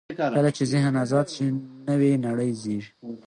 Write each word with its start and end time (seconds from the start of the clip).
کله 0.35 0.49
چې 0.57 0.63
ذهن 0.73 0.93
آزاد 1.03 1.27
شي، 1.33 1.45
نوې 1.87 2.11
نړۍ 2.25 2.51
زېږي. 2.61 2.91